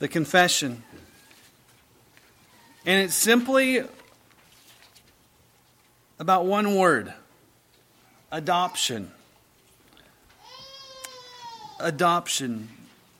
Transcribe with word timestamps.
the 0.00 0.08
confession. 0.08 0.82
And 2.84 3.04
it's 3.04 3.14
simply 3.14 3.82
about 6.18 6.46
one 6.46 6.74
word 6.74 7.12
adoption. 8.32 9.12
Adoption. 11.78 12.70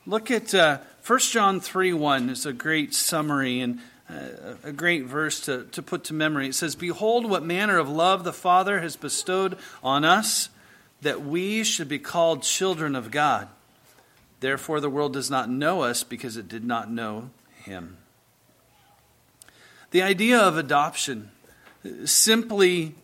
Look 0.07 0.31
at 0.31 0.55
uh, 0.55 0.79
1 1.07 1.19
John 1.21 1.61
3 1.61 1.93
1 1.93 2.31
is 2.31 2.47
a 2.47 2.53
great 2.53 2.95
summary 2.95 3.61
and 3.61 3.81
uh, 4.09 4.55
a 4.65 4.73
great 4.73 5.05
verse 5.05 5.41
to, 5.41 5.65
to 5.73 5.83
put 5.83 6.05
to 6.05 6.15
memory. 6.15 6.49
It 6.49 6.55
says, 6.55 6.75
Behold, 6.75 7.29
what 7.29 7.45
manner 7.45 7.79
of 7.79 7.89
love 7.89 8.25
the 8.25 8.33
Father 8.33 8.81
has 8.81 8.97
bestowed 8.97 9.59
on 9.85 10.05
us, 10.05 10.49
that 11.03 11.23
we 11.23 11.63
should 11.63 11.89
be 11.89 11.99
called 11.99 12.43
children 12.43 12.97
of 12.97 13.11
God. 13.11 13.49
Therefore, 14.41 14.81
the 14.81 14.91
world 14.91 15.13
does 15.13 15.31
not 15.31 15.51
know 15.51 15.83
us 15.83 16.03
because 16.03 16.37
it 16.37 16.49
did 16.49 16.65
not 16.65 16.91
know 16.91 17.31
him. 17.63 17.99
The 19.91 20.03
idea 20.03 20.39
of 20.39 20.57
adoption, 20.57 21.31
simply, 22.05 22.95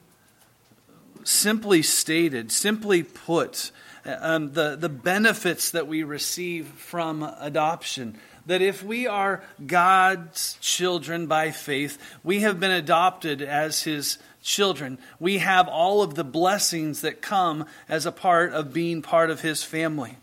simply 1.24 1.82
stated, 1.82 2.50
simply 2.50 3.02
put, 3.02 3.70
um, 4.06 4.52
the, 4.52 4.76
the 4.76 4.88
benefits 4.88 5.70
that 5.72 5.86
we 5.86 6.04
receive 6.04 6.68
from 6.68 7.22
adoption. 7.22 8.16
That 8.46 8.62
if 8.62 8.82
we 8.82 9.06
are 9.08 9.42
God's 9.66 10.56
children 10.60 11.26
by 11.26 11.50
faith, 11.50 11.98
we 12.22 12.40
have 12.40 12.60
been 12.60 12.70
adopted 12.70 13.42
as 13.42 13.82
His 13.82 14.18
children. 14.42 14.98
We 15.18 15.38
have 15.38 15.66
all 15.66 16.02
of 16.02 16.14
the 16.14 16.24
blessings 16.24 17.00
that 17.00 17.20
come 17.20 17.66
as 17.88 18.06
a 18.06 18.12
part 18.12 18.52
of 18.52 18.72
being 18.72 19.02
part 19.02 19.30
of 19.30 19.40
His 19.40 19.64
family. 19.64 20.16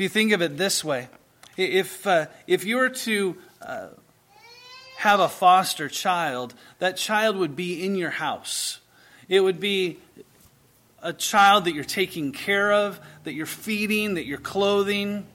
If 0.00 0.04
you 0.04 0.08
think 0.08 0.32
of 0.32 0.40
it 0.40 0.56
this 0.56 0.82
way, 0.82 1.08
if, 1.58 2.06
uh, 2.06 2.28
if 2.46 2.64
you 2.64 2.78
were 2.78 2.88
to 2.88 3.36
uh, 3.60 3.88
have 4.96 5.20
a 5.20 5.28
foster 5.28 5.90
child, 5.90 6.54
that 6.78 6.96
child 6.96 7.36
would 7.36 7.54
be 7.54 7.84
in 7.84 7.96
your 7.96 8.08
house. 8.08 8.80
It 9.28 9.40
would 9.40 9.60
be 9.60 9.98
a 11.02 11.12
child 11.12 11.66
that 11.66 11.74
you're 11.74 11.84
taking 11.84 12.32
care 12.32 12.72
of, 12.72 12.98
that 13.24 13.34
you're 13.34 13.44
feeding, 13.44 14.14
that 14.14 14.24
you're 14.24 14.38
clothing. 14.38 15.26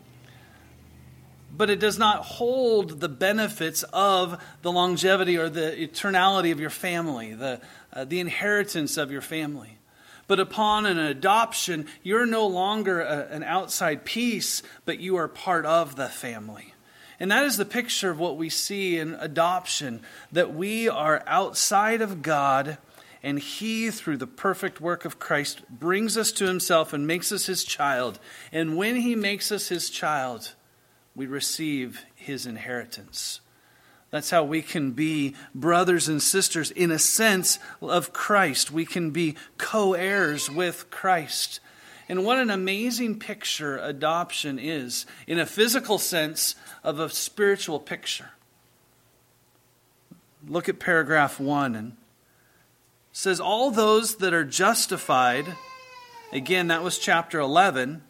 But 1.56 1.70
it 1.70 1.80
does 1.80 2.00
not 2.00 2.24
hold 2.26 3.00
the 3.00 3.10
benefits 3.10 3.84
of 3.94 4.44
the 4.64 4.72
longevity 4.72 5.38
or 5.38 5.48
the 5.48 5.76
eternality 5.78 6.52
of 6.52 6.60
your 6.60 6.72
family, 6.72 7.36
the, 7.36 7.62
uh, 7.94 8.06
the 8.06 8.20
inheritance 8.20 8.98
of 8.98 9.12
your 9.12 9.22
family. 9.22 9.78
But 10.28 10.40
upon 10.40 10.86
an 10.86 10.98
adoption, 10.98 11.88
you're 12.02 12.26
no 12.26 12.48
longer 12.48 13.02
a, 13.02 13.28
an 13.30 13.44
outside 13.44 14.06
piece, 14.06 14.64
but 14.86 15.00
you 15.00 15.16
are 15.18 15.28
part 15.28 15.66
of 15.66 15.96
the 15.96 16.10
family. 16.10 16.74
And 17.20 17.32
that 17.32 17.46
is 17.46 17.58
the 17.58 17.66
picture 17.66 18.10
of 18.10 18.20
what 18.20 18.38
we 18.38 18.50
see 18.50 18.98
in 18.98 19.14
adoption 19.14 20.02
that 20.32 20.54
we 20.54 20.90
are 20.90 21.24
outside 21.28 22.02
of 22.02 22.22
God, 22.22 22.78
and 23.24 23.40
He, 23.40 23.90
through 23.90 24.18
the 24.18 24.28
perfect 24.28 24.82
work 24.82 25.06
of 25.06 25.20
Christ, 25.20 25.62
brings 25.70 26.18
us 26.18 26.32
to 26.34 26.46
Himself 26.46 26.92
and 26.92 27.08
makes 27.08 27.32
us 27.32 27.46
His 27.46 27.64
child. 27.64 28.20
And 28.52 28.76
when 28.76 28.98
He 28.98 29.16
makes 29.16 29.52
us 29.52 29.70
His 29.70 29.90
child, 29.90 30.54
we 31.16 31.26
receive 31.26 32.04
His 32.16 32.46
inheritance. 32.46 33.40
That's 34.16 34.30
how 34.30 34.46
we 34.46 34.62
can 34.62 34.92
be 34.92 35.36
brothers 35.54 36.08
and 36.08 36.24
sisters 36.24 36.72
in 36.72 36.90
a 36.90 36.98
sense 36.98 37.60
of 37.82 38.14
Christ. 38.14 38.72
We 38.72 38.86
can 38.86 39.12
be 39.12 39.36
co 39.58 39.94
heirs 39.94 40.50
with 40.50 40.90
Christ. 40.90 41.60
And 42.08 42.24
what 42.24 42.40
an 42.40 42.50
amazing 42.50 43.20
picture 43.20 43.78
adoption 43.78 44.58
is, 44.58 45.06
in 45.28 45.38
a 45.38 45.46
physical 45.46 45.98
sense, 45.98 46.56
of 46.82 46.98
a 46.98 47.10
spiritual 47.10 47.78
picture. 47.78 48.30
Look 50.48 50.70
at 50.70 50.80
paragraph 50.80 51.38
1 51.38 51.76
and 51.76 51.98
says 53.12 53.42
all 53.42 53.70
those 53.70 54.16
that 54.20 54.34
are 54.34 54.46
justified 54.46 55.58
again 56.32 56.68
that 56.68 56.84
was 56.84 57.00
chapter 57.00 57.42
11 57.42 58.02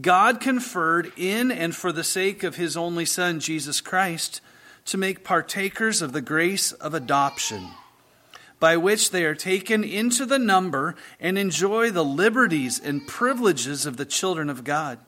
God 0.00 0.40
conferred 0.40 1.12
in 1.18 1.50
and 1.50 1.76
for 1.76 1.92
the 1.92 2.02
sake 2.02 2.44
of 2.44 2.56
his 2.56 2.78
only 2.78 3.04
son 3.04 3.40
Jesus 3.40 3.82
Christ 3.82 4.40
to 4.86 4.98
make 4.98 5.24
partakers 5.24 6.02
of 6.02 6.12
the 6.12 6.20
grace 6.20 6.72
of 6.72 6.94
adoption, 6.94 7.68
by 8.58 8.76
which 8.76 9.10
they 9.10 9.24
are 9.24 9.34
taken 9.34 9.84
into 9.84 10.26
the 10.26 10.38
number 10.38 10.94
and 11.18 11.38
enjoy 11.38 11.90
the 11.90 12.04
liberties 12.04 12.78
and 12.78 13.06
privileges 13.06 13.86
of 13.86 13.96
the 13.96 14.04
children 14.04 14.50
of 14.50 14.64
God. 14.64 14.98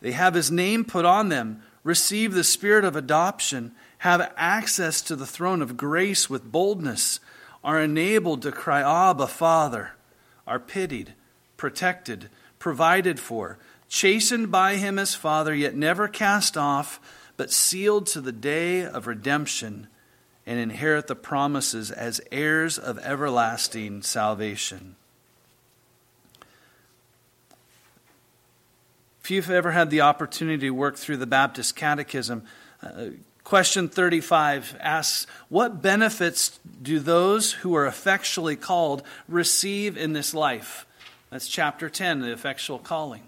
They 0.00 0.12
have 0.12 0.34
his 0.34 0.50
name 0.50 0.84
put 0.84 1.04
on 1.04 1.28
them, 1.28 1.62
receive 1.82 2.34
the 2.34 2.44
spirit 2.44 2.84
of 2.84 2.96
adoption, 2.96 3.72
have 3.98 4.32
access 4.36 5.00
to 5.02 5.16
the 5.16 5.26
throne 5.26 5.62
of 5.62 5.76
grace 5.76 6.28
with 6.28 6.50
boldness, 6.50 7.20
are 7.62 7.80
enabled 7.80 8.42
to 8.42 8.52
cry, 8.52 8.80
Abba, 8.80 9.26
Father, 9.26 9.92
are 10.46 10.58
pitied, 10.58 11.14
protected, 11.56 12.28
provided 12.58 13.18
for, 13.18 13.58
chastened 13.88 14.50
by 14.50 14.76
him 14.76 14.98
as 14.98 15.14
Father, 15.14 15.54
yet 15.54 15.74
never 15.74 16.08
cast 16.08 16.56
off 16.56 17.00
but 17.36 17.50
sealed 17.50 18.06
to 18.06 18.20
the 18.20 18.32
day 18.32 18.84
of 18.84 19.06
redemption 19.06 19.88
and 20.46 20.58
inherit 20.58 21.06
the 21.06 21.16
promises 21.16 21.90
as 21.90 22.20
heirs 22.30 22.78
of 22.78 22.98
everlasting 22.98 24.02
salvation. 24.02 24.96
If 29.22 29.30
you've 29.30 29.50
ever 29.50 29.70
had 29.70 29.88
the 29.88 30.02
opportunity 30.02 30.66
to 30.66 30.70
work 30.70 30.96
through 30.96 31.16
the 31.16 31.26
Baptist 31.26 31.76
Catechism, 31.76 32.44
uh, 32.82 33.06
question 33.42 33.88
35 33.88 34.76
asks 34.80 35.26
What 35.48 35.80
benefits 35.80 36.60
do 36.82 36.98
those 36.98 37.52
who 37.52 37.74
are 37.74 37.86
effectually 37.86 38.56
called 38.56 39.02
receive 39.26 39.96
in 39.96 40.12
this 40.12 40.34
life? 40.34 40.86
That's 41.30 41.48
chapter 41.48 41.88
10, 41.88 42.20
the 42.20 42.32
effectual 42.32 42.78
calling. 42.78 43.22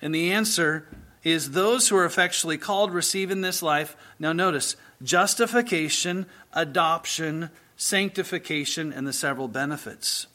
And 0.00 0.14
the 0.14 0.32
answer 0.32 0.86
is 1.24 1.50
those 1.50 1.88
who 1.88 1.96
are 1.96 2.04
effectually 2.04 2.58
called 2.58 2.92
receive 2.92 3.30
in 3.30 3.40
this 3.40 3.62
life, 3.62 3.96
now 4.18 4.32
notice, 4.32 4.76
justification, 5.02 6.26
adoption, 6.52 7.50
sanctification, 7.76 8.92
and 8.92 9.06
the 9.06 9.12
several 9.12 9.48
benefits. 9.48 10.26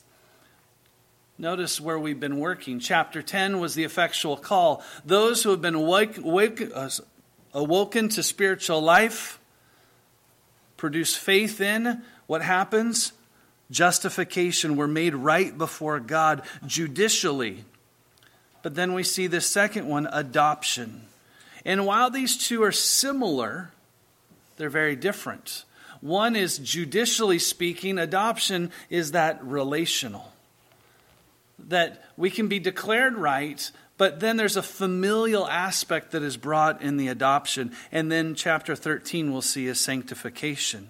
Notice 1.38 1.79
where 1.79 1.97
we've 1.97 2.19
been 2.19 2.39
working. 2.39 2.79
Chapter 2.79 3.22
10 3.22 3.59
was 3.59 3.75
the 3.75 3.85
effectual 3.85 4.35
call. 4.35 4.83
Those 5.05 5.44
who 5.44 5.51
have 5.51 5.61
been 5.61 5.75
awake, 5.75 6.19
uh, 6.75 6.89
awoken 7.53 8.09
to 8.09 8.23
spiritual 8.23 8.81
life 8.81 9.39
produce 10.75 11.16
faith 11.16 11.61
in 11.61 12.01
what 12.27 12.44
happens? 12.44 13.13
Justification. 13.71 14.75
We're 14.75 14.85
made 14.85 15.16
right 15.16 15.57
before 15.57 16.00
God 16.00 16.44
judicially. 16.67 17.66
But 18.62 18.75
then 18.75 18.94
we 18.94 19.03
see 19.03 19.28
the 19.28 19.42
second 19.42 19.88
one, 19.88 20.08
adoption. 20.12 21.03
And 21.66 21.86
while 21.86 22.09
these 22.09 22.38
two 22.38 22.64
are 22.64 22.72
similar, 22.72 23.72
they're 24.58 24.70
very 24.70 24.96
different. 24.96 25.64
One 26.02 26.36
is 26.36 26.58
judicially 26.58 27.40
speaking, 27.40 27.98
adoption 27.98 28.72
is 28.90 29.12
that 29.12 29.44
relational. 29.44 30.31
That 31.68 32.03
we 32.16 32.30
can 32.30 32.48
be 32.48 32.59
declared 32.59 33.16
right, 33.16 33.69
but 33.98 34.22
then 34.22 34.38
there's 34.38 34.56
a 34.56 34.64
familial 34.64 35.48
aspect 35.48 36.12
that 36.12 36.24
is 36.24 36.38
brought 36.38 36.81
in 36.81 36.98
the 36.98 37.09
adoption. 37.09 37.74
And 37.92 38.12
then 38.12 38.34
chapter 38.34 38.75
13 38.75 39.31
we'll 39.31 39.42
see 39.42 39.68
a 39.68 39.75
sanctification. 39.75 40.88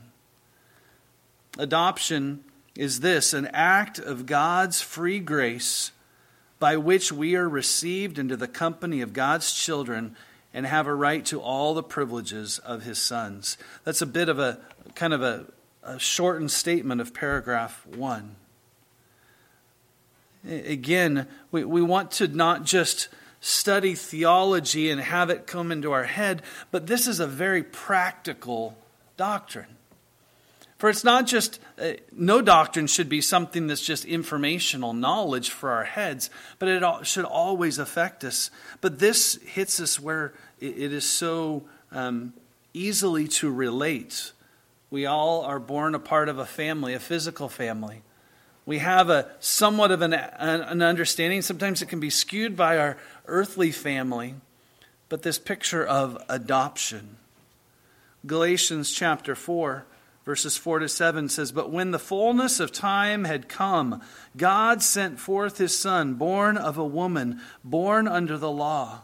Adoption 1.57 2.43
is 2.75 2.99
this 2.99 3.33
an 3.33 3.47
act 3.47 3.97
of 3.97 4.27
God's 4.27 4.79
free 4.79 5.19
grace 5.19 5.91
by 6.59 6.75
which 6.77 7.11
we 7.11 7.35
are 7.35 7.47
received 7.47 8.19
into 8.19 8.35
the 8.35 8.47
company 8.47 9.01
of 9.01 9.13
God's 9.13 9.53
children 9.53 10.15
and 10.53 10.65
have 10.65 10.87
a 10.87 10.93
right 10.93 11.25
to 11.25 11.39
all 11.39 11.73
the 11.73 11.83
privileges 11.83 12.59
of 12.59 12.83
his 12.83 12.99
sons. 12.99 13.57
That's 13.83 14.01
a 14.01 14.05
bit 14.05 14.29
of 14.29 14.39
a 14.39 14.59
kind 14.95 15.13
of 15.13 15.21
a, 15.21 15.45
a 15.83 15.99
shortened 15.99 16.51
statement 16.51 17.01
of 17.01 17.13
paragraph 17.13 17.85
one. 17.87 18.35
Again, 20.47 21.27
we, 21.51 21.63
we 21.63 21.81
want 21.81 22.11
to 22.11 22.27
not 22.27 22.63
just 22.63 23.09
study 23.41 23.95
theology 23.95 24.89
and 24.89 24.99
have 24.99 25.29
it 25.29 25.47
come 25.47 25.71
into 25.71 25.91
our 25.91 26.03
head, 26.03 26.41
but 26.71 26.87
this 26.87 27.07
is 27.07 27.19
a 27.19 27.27
very 27.27 27.63
practical 27.63 28.77
doctrine. 29.17 29.77
For 30.79 30.89
it's 30.89 31.03
not 31.03 31.27
just, 31.27 31.59
uh, 31.77 31.91
no 32.13 32.41
doctrine 32.41 32.87
should 32.87 33.09
be 33.09 33.19
something 33.19 33.67
that's 33.67 33.85
just 33.85 34.05
informational 34.05 34.93
knowledge 34.93 35.49
for 35.49 35.71
our 35.71 35.83
heads, 35.83 36.29
but 36.57 36.69
it 36.69 37.05
should 37.05 37.25
always 37.25 37.77
affect 37.77 38.23
us. 38.23 38.49
But 38.79 38.97
this 38.97 39.35
hits 39.43 39.81
us 39.81 39.99
where 39.99 40.33
it 40.61 40.93
is 40.93 41.03
so 41.03 41.65
um, 41.91 42.33
easily 42.73 43.27
to 43.27 43.51
relate. 43.51 44.31
We 44.89 45.05
all 45.05 45.43
are 45.43 45.59
born 45.59 45.95
a 45.95 45.99
part 45.99 46.29
of 46.29 46.39
a 46.39 46.45
family, 46.45 46.93
a 46.93 46.99
physical 46.99 47.49
family. 47.49 48.01
We 48.65 48.77
have 48.77 49.09
a 49.09 49.27
somewhat 49.41 49.91
of 49.91 50.01
an, 50.01 50.13
an 50.13 50.81
understanding. 50.81 51.41
Sometimes 51.41 51.81
it 51.81 51.87
can 51.87 51.99
be 51.99 52.09
skewed 52.09 52.55
by 52.55 52.77
our 52.77 52.97
earthly 53.25 53.71
family. 53.71 54.35
but 55.09 55.23
this 55.23 55.39
picture 55.39 55.85
of 55.85 56.23
adoption. 56.29 57.17
Galatians 58.25 58.93
chapter 58.93 59.33
4, 59.33 59.85
verses 60.29 60.57
4 60.57 60.77
to 60.77 60.87
7 60.87 61.27
says, 61.27 61.51
But 61.51 61.71
when 61.71 61.89
the 61.89 61.97
fullness 61.97 62.59
of 62.59 62.71
time 62.71 63.23
had 63.23 63.49
come, 63.49 63.99
God 64.37 64.83
sent 64.83 65.19
forth 65.19 65.57
his 65.57 65.75
Son, 65.75 66.13
born 66.13 66.55
of 66.55 66.77
a 66.77 66.85
woman, 66.85 67.41
born 67.63 68.07
under 68.07 68.37
the 68.37 68.51
law. 68.51 69.01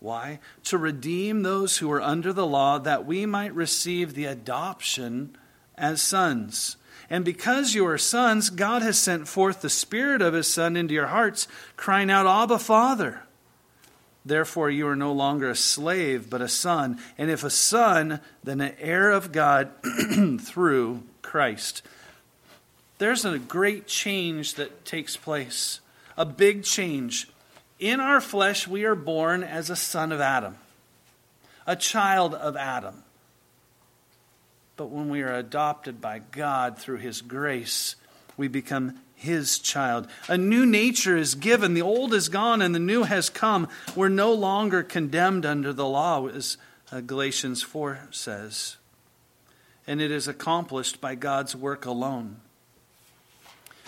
Why? 0.00 0.40
To 0.62 0.78
redeem 0.78 1.42
those 1.42 1.76
who 1.76 1.88
were 1.88 2.00
under 2.00 2.32
the 2.32 2.46
law, 2.46 2.78
that 2.78 3.04
we 3.04 3.26
might 3.26 3.54
receive 3.54 4.14
the 4.14 4.24
adoption 4.24 5.36
as 5.76 6.00
sons. 6.00 6.78
And 7.10 7.26
because 7.26 7.74
you 7.74 7.86
are 7.86 7.98
sons, 7.98 8.48
God 8.48 8.80
has 8.80 8.98
sent 8.98 9.28
forth 9.28 9.60
the 9.60 9.68
Spirit 9.68 10.22
of 10.22 10.32
His 10.32 10.50
Son 10.50 10.78
into 10.78 10.94
your 10.94 11.08
hearts, 11.08 11.46
crying 11.76 12.10
out, 12.10 12.26
Abba, 12.26 12.58
Father. 12.58 13.24
Therefore, 14.24 14.70
you 14.70 14.88
are 14.88 14.96
no 14.96 15.12
longer 15.12 15.50
a 15.50 15.56
slave, 15.56 16.30
but 16.30 16.40
a 16.40 16.48
son. 16.48 16.98
And 17.18 17.30
if 17.30 17.44
a 17.44 17.50
son, 17.50 18.20
then 18.42 18.60
an 18.60 18.74
heir 18.78 19.10
of 19.10 19.32
God 19.32 19.70
through 20.40 21.02
Christ. 21.20 21.82
There's 22.98 23.24
a 23.24 23.38
great 23.38 23.86
change 23.86 24.54
that 24.54 24.84
takes 24.84 25.16
place, 25.16 25.80
a 26.16 26.24
big 26.24 26.62
change. 26.62 27.28
In 27.78 28.00
our 28.00 28.20
flesh, 28.20 28.66
we 28.66 28.84
are 28.84 28.94
born 28.94 29.42
as 29.42 29.68
a 29.68 29.76
son 29.76 30.10
of 30.10 30.20
Adam, 30.20 30.56
a 31.66 31.76
child 31.76 32.34
of 32.34 32.56
Adam. 32.56 33.02
But 34.76 34.86
when 34.86 35.08
we 35.08 35.22
are 35.22 35.34
adopted 35.34 36.00
by 36.00 36.20
God 36.30 36.78
through 36.78 36.98
His 36.98 37.20
grace, 37.20 37.96
we 38.36 38.48
become 38.48 39.00
his 39.14 39.58
child. 39.58 40.06
A 40.28 40.36
new 40.36 40.66
nature 40.66 41.16
is 41.16 41.34
given. 41.34 41.74
The 41.74 41.82
old 41.82 42.12
is 42.12 42.28
gone 42.28 42.62
and 42.62 42.74
the 42.74 42.78
new 42.78 43.04
has 43.04 43.30
come. 43.30 43.68
We're 43.96 44.08
no 44.08 44.32
longer 44.32 44.82
condemned 44.82 45.46
under 45.46 45.72
the 45.72 45.86
law, 45.86 46.26
as 46.26 46.56
uh, 46.92 47.00
Galatians 47.00 47.62
4 47.62 48.08
says. 48.10 48.76
And 49.86 50.00
it 50.00 50.10
is 50.10 50.28
accomplished 50.28 51.00
by 51.00 51.14
God's 51.14 51.54
work 51.54 51.86
alone. 51.86 52.36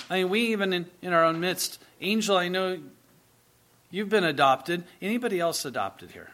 I 0.09 0.19
mean, 0.19 0.31
we 0.31 0.41
even 0.53 0.73
in, 0.73 0.87
in 1.03 1.13
our 1.13 1.25
own 1.25 1.41
midst, 1.41 1.81
Angel, 2.01 2.37
I 2.37 2.49
know 2.49 2.79
you've 3.91 4.09
been 4.09 4.25
adopted. 4.25 4.85
Anybody 5.01 5.41
else 5.41 5.65
adopted 5.65 6.11
here? 6.13 6.31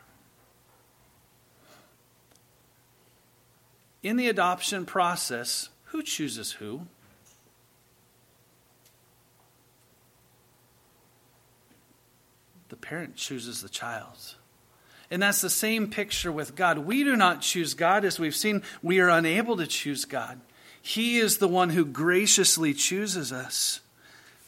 In 4.03 4.17
the 4.17 4.29
adoption 4.29 4.85
process, 4.85 5.69
who 5.87 6.03
chooses 6.03 6.53
who? 6.53 6.87
Parent 12.83 13.17
chooses 13.17 13.63
the 13.63 13.69
child. 13.71 14.35
And 15.11 15.23
that's 15.23 15.41
the 15.41 15.51
same 15.51 15.89
picture 15.89 16.33
with 16.33 16.55
God. 16.55 16.79
We 16.79 17.05
do 17.05 17.17
not 17.17 17.41
choose 17.43 17.75
God. 17.75 18.05
As 18.05 18.19
we've 18.19 18.35
seen, 18.35 18.63
we 18.83 19.01
are 19.01 19.09
unable 19.09 19.57
to 19.59 19.67
choose 19.67 20.05
God. 20.05 20.41
He 20.81 21.19
is 21.19 21.39
the 21.39 21.49
one 21.49 21.71
who 21.71 21.85
graciously 21.85 22.75
chooses 22.75 23.33
us. 23.33 23.81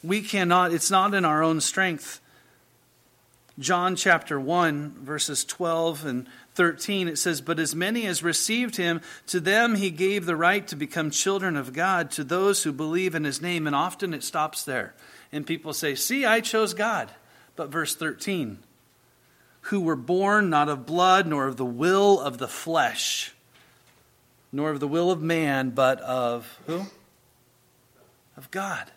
We 0.03 0.21
cannot, 0.21 0.73
it's 0.73 0.91
not 0.91 1.13
in 1.13 1.23
our 1.23 1.41
own 1.41 1.61
strength. 1.61 2.19
John 3.57 3.95
chapter 3.95 4.39
1, 4.39 4.97
verses 5.01 5.45
12 5.45 6.05
and 6.05 6.27
13, 6.55 7.07
it 7.07 7.17
says, 7.17 7.41
But 7.41 7.59
as 7.59 7.73
many 7.73 8.05
as 8.05 8.21
received 8.21 8.75
him, 8.75 9.01
to 9.27 9.39
them 9.39 9.75
he 9.75 9.89
gave 9.91 10.25
the 10.25 10.35
right 10.35 10.67
to 10.67 10.75
become 10.75 11.09
children 11.09 11.55
of 11.55 11.73
God, 11.73 12.11
to 12.11 12.23
those 12.23 12.63
who 12.63 12.73
believe 12.73 13.15
in 13.15 13.23
his 13.23 13.41
name. 13.41 13.65
And 13.65 13.75
often 13.75 14.13
it 14.13 14.23
stops 14.23 14.63
there. 14.63 14.93
And 15.31 15.47
people 15.47 15.73
say, 15.73 15.95
See, 15.95 16.25
I 16.25 16.41
chose 16.41 16.73
God. 16.73 17.11
But 17.55 17.69
verse 17.69 17.95
13, 17.95 18.59
who 19.61 19.81
were 19.81 19.95
born 19.95 20.49
not 20.49 20.69
of 20.69 20.85
blood, 20.85 21.27
nor 21.27 21.47
of 21.47 21.57
the 21.57 21.65
will 21.65 22.19
of 22.19 22.37
the 22.37 22.47
flesh, 22.47 23.33
nor 24.51 24.71
of 24.71 24.79
the 24.79 24.87
will 24.87 25.11
of 25.11 25.21
man, 25.21 25.69
but 25.71 25.99
of 26.01 26.59
who? 26.67 26.83
Of 28.37 28.51
God. 28.51 28.91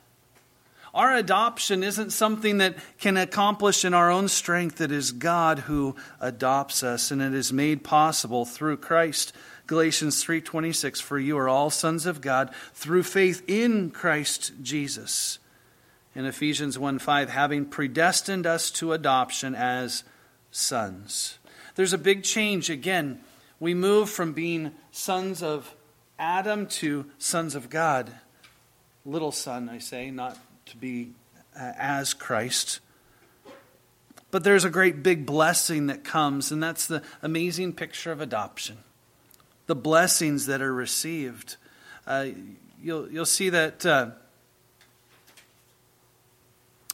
Our 0.95 1.15
adoption 1.15 1.85
isn't 1.85 2.11
something 2.11 2.59
that 2.59 2.77
can 2.99 3.17
accomplish 3.17 3.85
in 3.85 3.95
our 3.95 4.11
own 4.11 4.29
strength. 4.29 4.81
It 4.81 4.91
is 4.91 5.13
God 5.13 5.61
who 5.61 5.95
adopts 6.21 6.83
us, 6.83 7.11
and 7.11 7.23
it 7.23 7.35
is 7.35 7.53
made 7.53 7.85
possible 7.85 8.45
through 8.45 8.79
Christ. 8.79 9.33
Galatians 9.67 10.25
3:26 10.25 11.01
For 11.01 11.19
you 11.19 11.39
are 11.39 11.49
all 11.49 11.71
sons 11.71 12.07
of 12.07 12.21
God 12.21 12.53
through 12.75 13.03
faith 13.05 13.43
in 13.47 13.91
Christ 13.91 14.53
Jesus 14.63 15.39
in 16.19 16.26
Ephesians 16.26 16.76
1 16.76 16.99
5, 16.99 17.31
having 17.31 17.65
predestined 17.65 18.44
us 18.44 18.73
to 18.73 18.93
adoption 18.93 19.55
as 19.55 20.03
sons. 20.50 21.38
There's 21.76 21.93
a 21.93 21.99
big 21.99 22.25
change. 22.25 22.70
Again, 22.70 23.20
we 23.61 23.73
move 23.73 24.11
from 24.11 24.32
being 24.32 24.73
sons 24.91 25.44
of 25.44 25.73
Adam 26.19 26.67
to 26.67 27.06
sons 27.19 27.55
of 27.55 27.70
God. 27.70 28.11
Little 29.06 29.31
son, 29.31 29.69
I 29.69 29.79
say, 29.79 30.11
not 30.11 30.37
to 30.67 30.76
be 30.76 31.12
uh, 31.55 31.75
as 31.79 32.15
Christ. 32.15 32.81
But 34.32 34.43
there's 34.43 34.64
a 34.64 34.71
great 34.71 35.05
big 35.05 35.25
blessing 35.25 35.87
that 35.87 36.03
comes, 36.03 36.50
and 36.50 36.61
that's 36.61 36.88
the 36.88 37.05
amazing 37.23 37.75
picture 37.75 38.11
of 38.11 38.21
adoption. 38.21 38.79
The 39.67 39.76
blessings 39.76 40.47
that 40.47 40.62
are 40.62 40.75
received. 40.75 41.55
Uh, 42.09 42.26
you'll, 42.82 43.09
you'll 43.09 43.25
see 43.25 43.50
that. 43.50 43.87
Uh, 43.87 44.11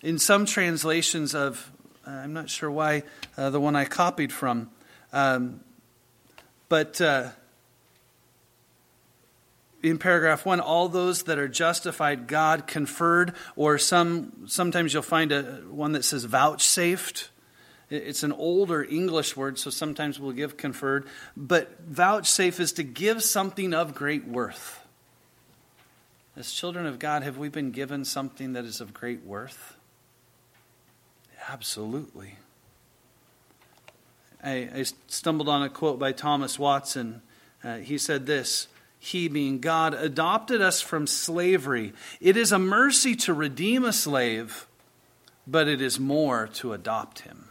in 0.05 0.19
some 0.19 0.45
translations 0.45 1.35
of, 1.35 1.73
uh, 2.07 2.11
I'm 2.11 2.35
not 2.35 2.51
sure 2.51 2.71
why, 2.71 3.05
uh, 3.39 3.49
the 3.49 3.59
one 3.59 3.75
I 3.75 3.87
copied 3.87 4.33
from, 4.33 4.71
um, 5.15 5.61
but 6.69 7.01
uh, 7.01 7.31
in 9.83 9.97
paragraph 9.97 10.45
one, 10.45 10.61
all 10.61 10.91
those 10.91 11.23
that 11.23 11.39
are 11.39 11.49
justified, 11.49 12.27
God 12.27 12.67
conferred, 12.67 13.33
or 13.57 13.79
some 13.79 14.47
sometimes 14.47 14.93
you'll 14.93 15.03
find 15.03 15.33
a 15.33 15.63
one 15.71 15.93
that 15.93 16.05
says 16.05 16.25
vouchsafed. 16.25 17.31
It's 17.89 18.23
an 18.23 18.33
older 18.33 18.83
English 18.83 19.37
word, 19.37 19.59
so 19.59 19.71
sometimes 19.71 20.21
we'll 20.21 20.33
give 20.33 20.59
conferred. 20.59 21.07
But 21.37 21.81
vouchsafe 21.81 22.61
is 22.61 22.73
to 22.75 22.83
give 22.83 23.23
something 23.23 23.73
of 23.73 23.95
great 23.95 24.27
worth. 24.27 24.81
As 26.37 26.53
children 26.53 26.85
of 26.87 26.99
God, 26.99 27.23
have 27.23 27.39
we 27.39 27.49
been 27.49 27.71
given 27.71 28.05
something 28.05 28.53
that 28.55 28.65
is 28.65 28.81
of 28.81 28.93
great 28.93 29.25
worth? 29.25 29.74
Absolutely. 31.49 32.37
I, 34.43 34.69
I 34.75 34.85
stumbled 35.09 35.49
on 35.49 35.63
a 35.63 35.69
quote 35.69 35.99
by 35.99 36.13
Thomas 36.13 36.59
Watson. 36.59 37.23
Uh, 37.63 37.79
he 37.79 37.99
said 37.99 38.27
this 38.27 38.69
He, 38.99 39.29
being 39.29 39.61
God, 39.61 39.95
adopted 39.95 40.61
us 40.61 40.81
from 40.81 41.07
slavery. 41.07 41.93
It 42.21 42.37
is 42.37 42.53
a 42.53 42.59
mercy 42.59 43.15
to 43.17 43.35
redeem 43.35 43.85
a 43.85 43.93
slave, 43.93 44.67
but 45.47 45.69
it 45.69 45.81
is 45.81 45.99
more 45.99 46.49
to 46.55 46.73
adopt 46.73 47.21
him. 47.21 47.49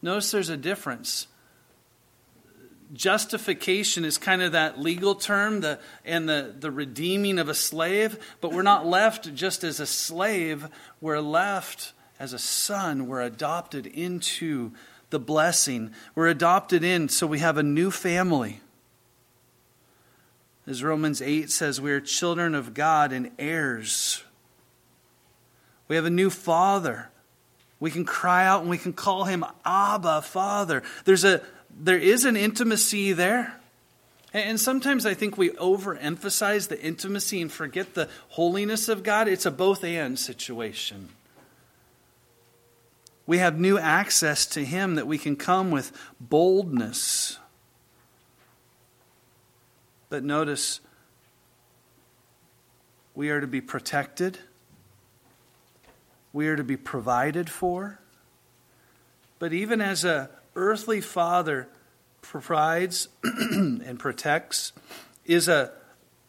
Notice 0.00 0.32
there's 0.32 0.48
a 0.48 0.56
difference. 0.56 1.28
Justification 2.92 4.04
is 4.04 4.18
kind 4.18 4.42
of 4.42 4.52
that 4.52 4.78
legal 4.78 5.14
term, 5.14 5.60
the, 5.60 5.78
and 6.04 6.28
the, 6.28 6.54
the 6.58 6.70
redeeming 6.70 7.38
of 7.38 7.48
a 7.48 7.54
slave, 7.54 8.18
but 8.40 8.52
we're 8.52 8.62
not 8.62 8.84
left 8.84 9.34
just 9.34 9.64
as 9.64 9.80
a 9.80 9.86
slave, 9.86 10.68
we're 11.00 11.20
left 11.20 11.94
as 12.22 12.32
a 12.32 12.38
son, 12.38 13.08
we're 13.08 13.20
adopted 13.20 13.84
into 13.84 14.70
the 15.10 15.18
blessing. 15.18 15.90
We're 16.14 16.28
adopted 16.28 16.84
in 16.84 17.08
so 17.08 17.26
we 17.26 17.40
have 17.40 17.58
a 17.58 17.64
new 17.64 17.90
family. 17.90 18.60
As 20.64 20.84
Romans 20.84 21.20
8 21.20 21.50
says, 21.50 21.80
we 21.80 21.90
are 21.90 22.00
children 22.00 22.54
of 22.54 22.74
God 22.74 23.10
and 23.10 23.32
heirs. 23.40 24.22
We 25.88 25.96
have 25.96 26.04
a 26.04 26.10
new 26.10 26.30
father. 26.30 27.08
We 27.80 27.90
can 27.90 28.04
cry 28.04 28.46
out 28.46 28.60
and 28.60 28.70
we 28.70 28.78
can 28.78 28.92
call 28.92 29.24
him 29.24 29.44
Abba, 29.64 30.22
Father. 30.22 30.84
There's 31.04 31.24
a, 31.24 31.42
there 31.76 31.98
is 31.98 32.24
an 32.24 32.36
intimacy 32.36 33.12
there. 33.12 33.52
And 34.32 34.60
sometimes 34.60 35.06
I 35.06 35.14
think 35.14 35.36
we 35.36 35.50
overemphasize 35.50 36.68
the 36.68 36.80
intimacy 36.80 37.42
and 37.42 37.50
forget 37.50 37.94
the 37.94 38.08
holiness 38.28 38.88
of 38.88 39.02
God. 39.02 39.26
It's 39.26 39.44
a 39.44 39.50
both 39.50 39.82
and 39.82 40.16
situation. 40.16 41.08
We 43.26 43.38
have 43.38 43.58
new 43.58 43.78
access 43.78 44.46
to 44.46 44.64
Him 44.64 44.96
that 44.96 45.06
we 45.06 45.18
can 45.18 45.36
come 45.36 45.70
with 45.70 45.92
boldness. 46.20 47.38
But 50.08 50.24
notice, 50.24 50.80
we 53.14 53.30
are 53.30 53.40
to 53.40 53.46
be 53.46 53.60
protected, 53.60 54.38
we 56.32 56.48
are 56.48 56.56
to 56.56 56.64
be 56.64 56.76
provided 56.76 57.48
for. 57.48 57.98
But 59.38 59.52
even 59.52 59.80
as 59.80 60.04
a 60.04 60.30
earthly 60.54 61.00
father 61.00 61.68
provides 62.20 63.08
and 63.24 63.98
protects, 63.98 64.72
is 65.24 65.48
a, 65.48 65.72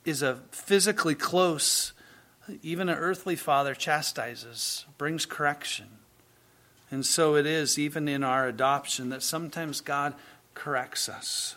is 0.06 0.22
a 0.22 0.40
physically 0.52 1.16
close, 1.16 1.94
even 2.62 2.90
an 2.90 2.98
earthly 2.98 3.36
father 3.36 3.76
chastises, 3.76 4.86
brings 4.98 5.26
correction. 5.26 5.88
And 6.94 7.04
so 7.04 7.34
it 7.34 7.48
is, 7.48 7.80
even 7.80 8.08
in 8.08 8.24
our 8.24 8.48
adoption, 8.48 9.10
that 9.10 9.24
sometimes 9.24 9.82
God 9.82 10.14
corrects 10.54 11.10
us. 11.10 11.56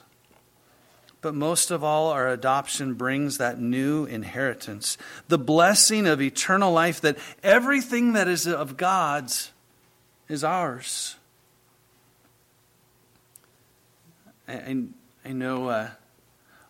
But 1.20 1.34
most 1.34 1.70
of 1.70 1.84
all, 1.84 2.08
our 2.08 2.28
adoption 2.28 2.94
brings 2.94 3.36
that 3.36 3.60
new 3.60 4.06
inheritance, 4.06 4.96
the 5.28 5.36
blessing 5.36 6.06
of 6.06 6.22
eternal 6.22 6.72
life 6.72 7.02
that 7.02 7.18
everything 7.42 8.14
that 8.14 8.28
is 8.28 8.46
of 8.46 8.78
God's 8.78 9.52
is 10.26 10.42
ours. 10.42 11.16
I, 14.48 14.84
I 15.22 15.32
know 15.32 15.68
uh, 15.68 15.90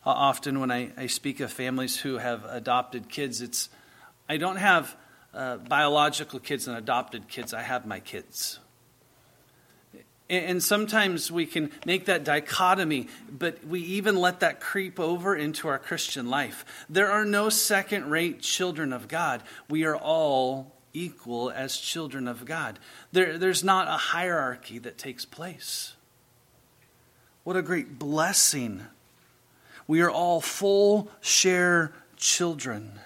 often 0.05 0.59
when 0.59 0.73
I, 0.73 0.91
I 0.97 1.07
speak 1.07 1.39
of 1.39 1.53
families 1.53 1.99
who 1.99 2.19
have 2.19 2.45
adopted 2.47 3.09
kids, 3.09 3.41
it's 3.43 3.69
I 4.29 4.39
don't 4.39 4.57
have 4.57 4.97
uh, 5.37 5.59
biological 5.59 6.41
kids 6.41 6.67
and 6.67 6.77
adopted 6.77 7.29
kids. 7.29 7.53
I 7.53 7.63
have 7.63 7.87
my 7.87 8.01
kids. 8.01 8.59
And 10.29 10.61
sometimes 10.61 11.31
we 11.31 11.47
can 11.47 11.71
make 11.85 12.07
that 12.07 12.25
dichotomy, 12.25 13.07
but 13.31 13.65
we 13.65 13.81
even 13.81 14.17
let 14.17 14.41
that 14.41 14.61
creep 14.61 14.99
over 14.99 15.37
into 15.37 15.69
our 15.69 15.79
Christian 15.79 16.29
life. 16.29 16.65
There 16.89 17.13
are 17.13 17.25
no 17.25 17.49
second 17.49 18.11
rate 18.11 18.41
children 18.41 18.93
of 18.93 19.07
God. 19.07 19.45
We 19.71 19.85
are 19.85 19.95
all 19.95 20.73
equal 20.93 21.51
as 21.51 21.77
children 21.77 22.27
of 22.27 22.45
God. 22.45 22.81
There, 23.13 23.39
there's 23.39 23.63
not 23.63 23.87
a 23.87 23.93
hierarchy 23.93 24.81
that 24.81 24.99
takes 24.99 25.25
place. 25.25 25.95
What 27.45 27.57
a 27.57 27.63
great 27.63 27.97
blessing. 27.97 28.83
We 29.87 30.01
are 30.01 30.11
all 30.11 30.41
full 30.41 31.09
share 31.21 31.93
children. 32.17 32.99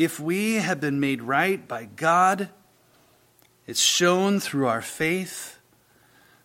If 0.00 0.18
we 0.18 0.54
have 0.54 0.80
been 0.80 0.98
made 0.98 1.20
right 1.20 1.68
by 1.68 1.84
God, 1.84 2.48
it's 3.66 3.82
shown 3.82 4.40
through 4.40 4.66
our 4.66 4.80
faith. 4.80 5.58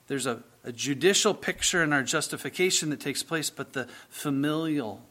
There's 0.07 0.25
a, 0.25 0.43
a 0.65 0.73
judicial 0.73 1.33
picture 1.33 1.81
in 1.81 1.93
our 1.93 2.03
justification 2.03 2.89
that 2.89 2.99
takes 2.99 3.23
place, 3.23 3.49
but 3.49 3.71
the 3.71 3.87
familial 4.09 5.03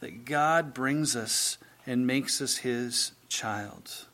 that 0.00 0.26
God 0.26 0.74
brings 0.74 1.16
us 1.16 1.56
and 1.86 2.06
makes 2.06 2.42
us 2.42 2.58
his 2.58 3.12
child. 3.30 4.04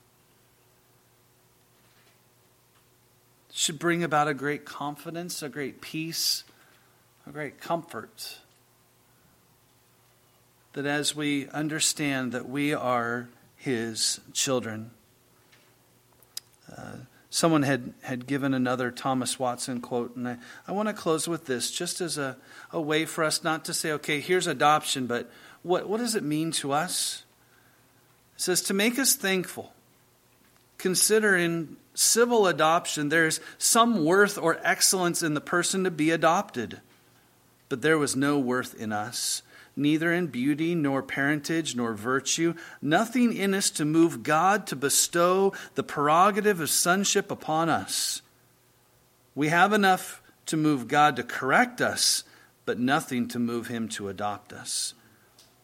should 3.52 3.80
bring 3.80 4.04
about 4.04 4.28
a 4.28 4.34
great 4.34 4.64
confidence, 4.64 5.42
a 5.42 5.48
great 5.48 5.80
peace, 5.80 6.44
a 7.26 7.30
great 7.30 7.60
comfort. 7.60 8.38
That 10.74 10.86
as 10.86 11.16
we 11.16 11.48
understand 11.48 12.32
that 12.32 12.48
we 12.48 12.74
are 12.74 13.28
His 13.56 14.20
children. 14.32 14.90
Uh, 16.70 16.96
someone 17.30 17.62
had, 17.62 17.92
had 18.02 18.26
given 18.26 18.54
another 18.54 18.90
Thomas 18.90 19.38
Watson 19.38 19.80
quote, 19.80 20.14
and 20.14 20.28
I, 20.28 20.36
I 20.68 20.72
want 20.72 20.88
to 20.88 20.94
close 20.94 21.26
with 21.26 21.46
this 21.46 21.70
just 21.70 22.00
as 22.00 22.18
a, 22.18 22.36
a 22.72 22.80
way 22.80 23.04
for 23.06 23.24
us 23.24 23.42
not 23.42 23.64
to 23.64 23.74
say, 23.74 23.92
okay, 23.92 24.20
here's 24.20 24.46
adoption, 24.46 25.06
but 25.06 25.30
what, 25.62 25.88
what 25.88 25.98
does 25.98 26.14
it 26.14 26.22
mean 26.22 26.52
to 26.52 26.72
us? 26.72 27.24
It 28.36 28.40
says, 28.40 28.62
to 28.62 28.74
make 28.74 28.98
us 28.98 29.16
thankful, 29.16 29.72
consider 30.78 31.36
in 31.36 31.76
civil 31.94 32.46
adoption, 32.46 33.08
there's 33.08 33.40
some 33.58 34.04
worth 34.04 34.38
or 34.38 34.60
excellence 34.64 35.22
in 35.22 35.34
the 35.34 35.40
person 35.40 35.84
to 35.84 35.90
be 35.90 36.10
adopted. 36.10 36.80
But 37.68 37.82
there 37.82 37.98
was 37.98 38.14
no 38.14 38.38
worth 38.38 38.78
in 38.80 38.92
us, 38.92 39.42
neither 39.76 40.12
in 40.12 40.28
beauty, 40.28 40.74
nor 40.74 41.02
parentage, 41.02 41.74
nor 41.74 41.94
virtue, 41.94 42.54
nothing 42.80 43.36
in 43.36 43.54
us 43.54 43.70
to 43.70 43.84
move 43.84 44.22
God 44.22 44.66
to 44.68 44.76
bestow 44.76 45.52
the 45.74 45.82
prerogative 45.82 46.60
of 46.60 46.70
sonship 46.70 47.30
upon 47.30 47.68
us. 47.68 48.22
We 49.34 49.48
have 49.48 49.72
enough 49.72 50.22
to 50.46 50.56
move 50.56 50.88
God 50.88 51.16
to 51.16 51.22
correct 51.22 51.80
us, 51.80 52.24
but 52.64 52.78
nothing 52.78 53.28
to 53.28 53.38
move 53.38 53.66
him 53.66 53.88
to 53.90 54.08
adopt 54.08 54.52
us. 54.52 54.94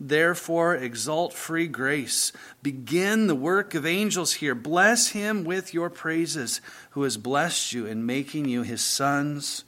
Therefore, 0.02 0.74
exalt 0.74 1.34
free 1.34 1.66
grace. 1.66 2.32
Begin 2.62 3.26
the 3.26 3.34
work 3.34 3.74
of 3.74 3.84
angels 3.84 4.34
here. 4.34 4.54
Bless 4.54 5.08
him 5.08 5.44
with 5.44 5.74
your 5.74 5.90
praises, 5.90 6.62
who 6.90 7.02
has 7.02 7.18
blessed 7.18 7.74
you 7.74 7.84
in 7.84 8.06
making 8.06 8.46
you 8.46 8.62
his 8.62 8.80
sons 8.80 9.64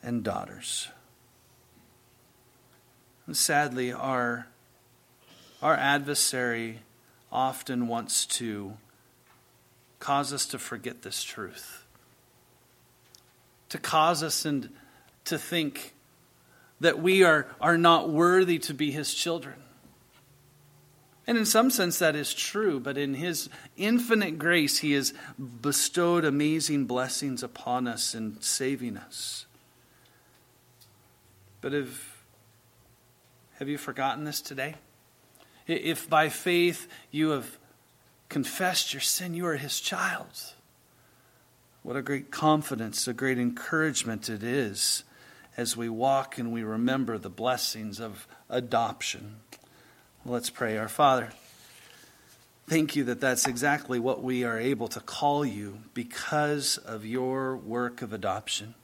and 0.00 0.22
daughters. 0.22 0.88
And 3.28 3.36
sadly, 3.36 3.92
our, 3.92 4.46
our 5.60 5.74
adversary 5.74 6.78
often 7.30 7.86
wants 7.86 8.24
to 8.24 8.72
cause 10.00 10.32
us 10.32 10.46
to 10.46 10.58
forget 10.58 11.02
this 11.02 11.22
truth, 11.22 11.84
to 13.68 13.76
cause 13.76 14.22
us 14.22 14.46
and 14.46 14.70
to 15.26 15.36
think 15.36 15.92
that 16.80 17.00
we 17.00 17.22
are, 17.22 17.46
are 17.60 17.76
not 17.76 18.08
worthy 18.08 18.58
to 18.60 18.72
be 18.72 18.90
his 18.92 19.12
children. 19.12 19.56
And 21.26 21.36
in 21.36 21.44
some 21.44 21.68
sense, 21.68 21.98
that 21.98 22.16
is 22.16 22.32
true, 22.32 22.80
but 22.80 22.96
in 22.96 23.12
his 23.12 23.50
infinite 23.76 24.38
grace, 24.38 24.78
he 24.78 24.92
has 24.92 25.12
bestowed 25.60 26.24
amazing 26.24 26.86
blessings 26.86 27.42
upon 27.42 27.86
us 27.86 28.14
in 28.14 28.40
saving 28.40 28.96
us. 28.96 29.44
But 31.60 31.74
if, 31.74 32.17
have 33.58 33.68
you 33.68 33.76
forgotten 33.76 34.24
this 34.24 34.40
today? 34.40 34.76
If 35.66 36.08
by 36.08 36.28
faith 36.28 36.86
you 37.10 37.30
have 37.30 37.58
confessed 38.28 38.94
your 38.94 39.00
sin, 39.00 39.34
you 39.34 39.46
are 39.46 39.56
his 39.56 39.80
child. 39.80 40.54
What 41.82 41.96
a 41.96 42.02
great 42.02 42.30
confidence, 42.30 43.08
a 43.08 43.12
great 43.12 43.38
encouragement 43.38 44.28
it 44.28 44.42
is 44.42 45.02
as 45.56 45.76
we 45.76 45.88
walk 45.88 46.38
and 46.38 46.52
we 46.52 46.62
remember 46.62 47.18
the 47.18 47.30
blessings 47.30 47.98
of 47.98 48.28
adoption. 48.48 49.36
Let's 50.24 50.50
pray. 50.50 50.78
Our 50.78 50.88
Father, 50.88 51.30
thank 52.68 52.94
you 52.94 53.02
that 53.04 53.20
that's 53.20 53.46
exactly 53.46 53.98
what 53.98 54.22
we 54.22 54.44
are 54.44 54.58
able 54.58 54.86
to 54.88 55.00
call 55.00 55.44
you 55.44 55.80
because 55.94 56.78
of 56.78 57.04
your 57.04 57.56
work 57.56 58.02
of 58.02 58.12
adoption. 58.12 58.74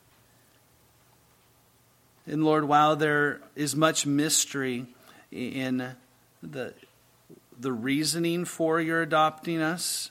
And 2.26 2.44
Lord, 2.44 2.64
while 2.64 2.96
there 2.96 3.40
is 3.54 3.76
much 3.76 4.06
mystery 4.06 4.86
in 5.30 5.94
the, 6.42 6.72
the 7.58 7.72
reasoning 7.72 8.44
for 8.44 8.80
your 8.80 9.02
adopting 9.02 9.60
us, 9.60 10.10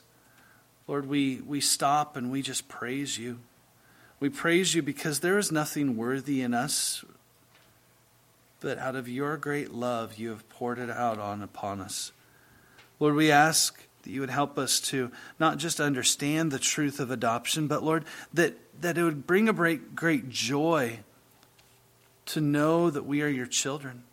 Lord, 0.86 1.06
we, 1.06 1.40
we 1.40 1.60
stop 1.60 2.16
and 2.16 2.30
we 2.30 2.42
just 2.42 2.68
praise 2.68 3.18
you. 3.18 3.40
We 4.20 4.28
praise 4.28 4.74
you 4.74 4.82
because 4.82 5.20
there 5.20 5.38
is 5.38 5.50
nothing 5.50 5.96
worthy 5.96 6.40
in 6.40 6.54
us, 6.54 7.04
but 8.60 8.78
out 8.78 8.94
of 8.94 9.08
your 9.08 9.36
great 9.36 9.72
love, 9.72 10.16
you 10.16 10.30
have 10.30 10.48
poured 10.48 10.78
it 10.78 10.90
out 10.90 11.18
on 11.18 11.42
upon 11.42 11.80
us. 11.80 12.12
Lord, 13.00 13.14
we 13.14 13.30
ask 13.30 13.82
that 14.02 14.10
you 14.10 14.20
would 14.20 14.30
help 14.30 14.56
us 14.56 14.78
to 14.80 15.10
not 15.40 15.58
just 15.58 15.80
understand 15.80 16.50
the 16.50 16.58
truth 16.58 17.00
of 17.00 17.10
adoption, 17.10 17.66
but 17.66 17.82
Lord, 17.82 18.04
that, 18.32 18.54
that 18.80 18.96
it 18.96 19.02
would 19.02 19.26
bring 19.26 19.48
a 19.48 19.52
great, 19.52 19.96
great 19.96 20.28
joy 20.28 21.00
to 22.34 22.40
know 22.40 22.90
that 22.90 23.04
we 23.04 23.22
are 23.22 23.28
your 23.28 23.46
children. 23.46 24.04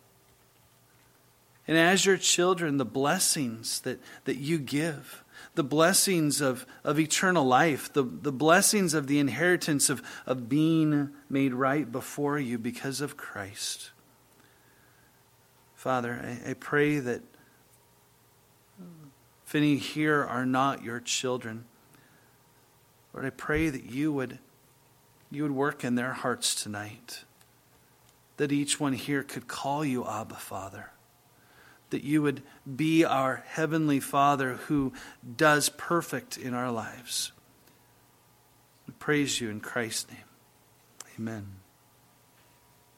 And 1.68 1.78
as 1.78 2.04
your 2.04 2.16
children, 2.16 2.78
the 2.78 2.84
blessings 2.84 3.80
that, 3.80 4.00
that 4.24 4.38
you 4.38 4.58
give 4.58 5.22
the 5.54 5.64
blessings 5.64 6.40
of, 6.40 6.66
of 6.82 6.98
eternal 6.98 7.44
life, 7.44 7.92
the, 7.92 8.02
the 8.02 8.32
blessings 8.32 8.94
of 8.94 9.06
the 9.06 9.18
inheritance 9.18 9.90
of, 9.90 10.02
of 10.26 10.48
being 10.48 11.10
made 11.28 11.52
right 11.52 11.90
before 11.90 12.38
you 12.38 12.58
because 12.58 13.00
of 13.00 13.16
Christ. 13.16 13.90
Father, 15.74 16.38
I, 16.46 16.50
I 16.50 16.54
pray 16.54 16.98
that 17.00 17.22
if 19.46 19.54
any 19.54 19.76
here 19.76 20.24
are 20.24 20.46
not 20.46 20.82
your 20.82 21.00
children, 21.00 21.64
Lord, 23.12 23.26
I 23.26 23.30
pray 23.30 23.68
that 23.68 23.84
you 23.84 24.10
would, 24.12 24.38
you 25.30 25.42
would 25.42 25.52
work 25.52 25.84
in 25.84 25.96
their 25.96 26.14
hearts 26.14 26.54
tonight, 26.54 27.24
that 28.36 28.52
each 28.52 28.80
one 28.80 28.92
here 28.92 29.22
could 29.22 29.48
call 29.48 29.84
you 29.84 30.06
Abba, 30.06 30.36
Father 30.36 30.90
that 31.92 32.02
you 32.02 32.22
would 32.22 32.42
be 32.74 33.04
our 33.04 33.44
Heavenly 33.46 34.00
Father 34.00 34.54
who 34.54 34.92
does 35.36 35.68
perfect 35.68 36.36
in 36.38 36.54
our 36.54 36.72
lives. 36.72 37.32
We 38.88 38.94
praise 38.98 39.40
you 39.40 39.50
in 39.50 39.60
Christ's 39.60 40.10
name. 40.10 40.24
Amen. 41.18 41.61